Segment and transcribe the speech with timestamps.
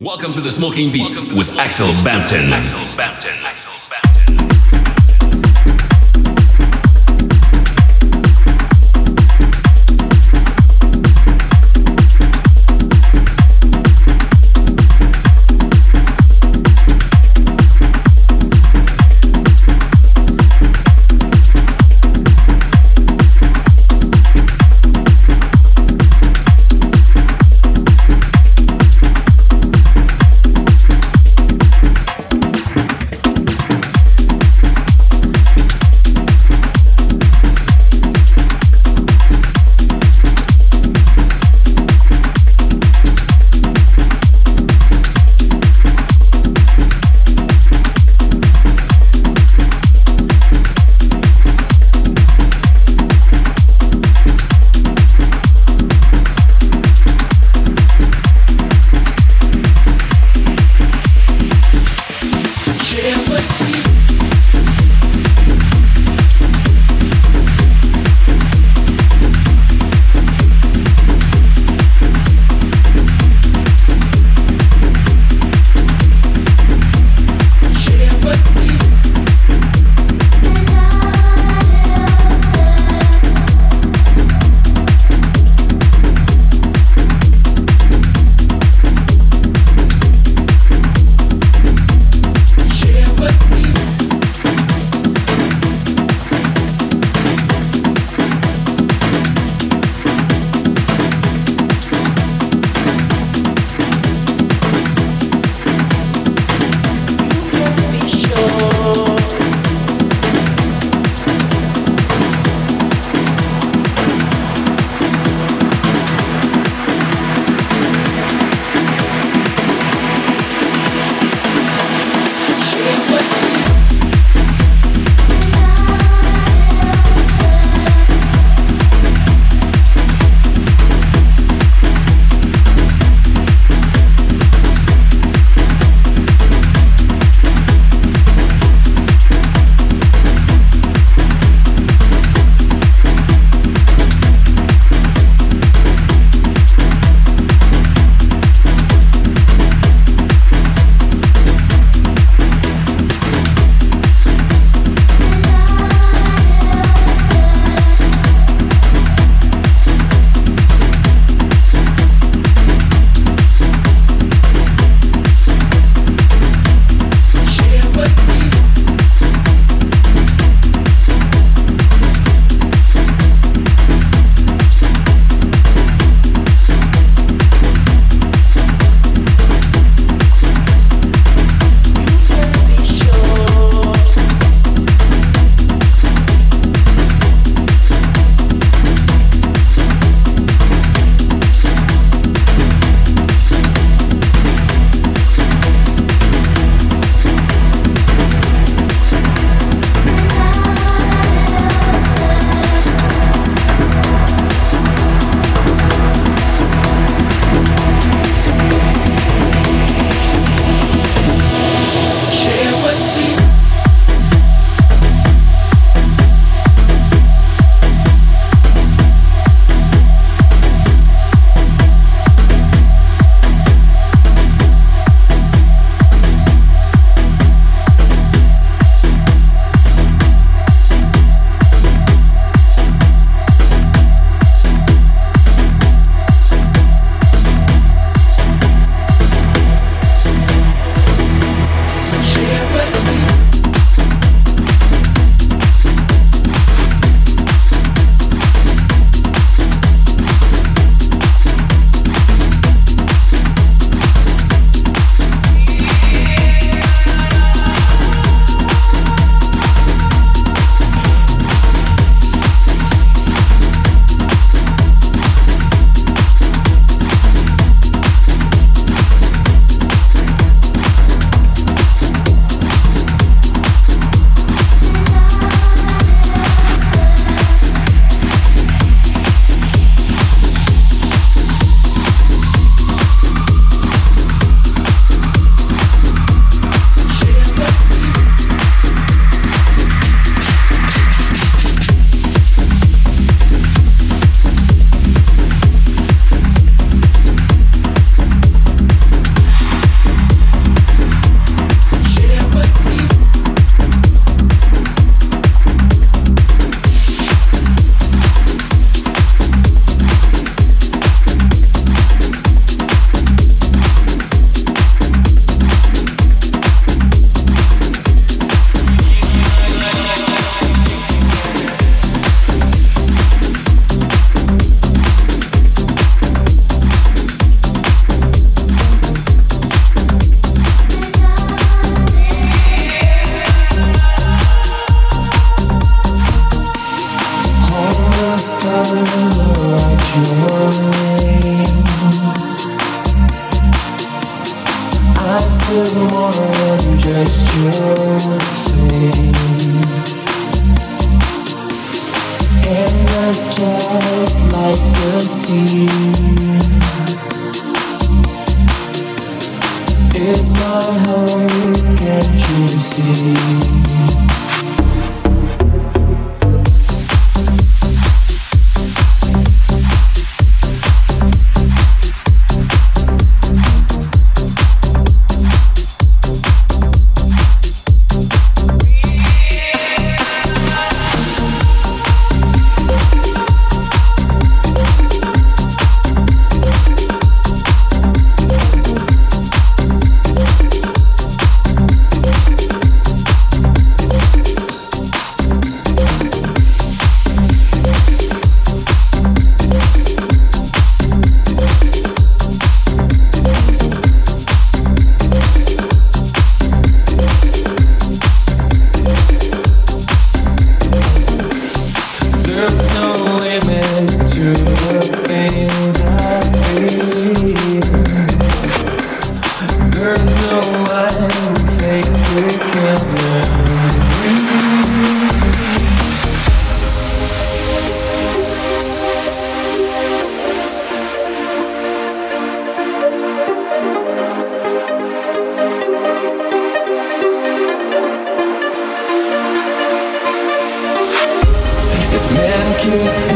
[0.00, 2.52] Welcome to the Smoking Beats with Axel Bampton.
[2.52, 2.80] Axel.
[2.98, 4.03] Axel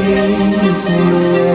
[0.08, 1.47] days.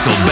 [0.00, 0.29] Axel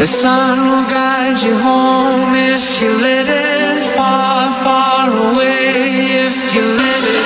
[0.00, 6.62] The sun will guide you home if you let it far, far away if you
[6.62, 7.19] let it.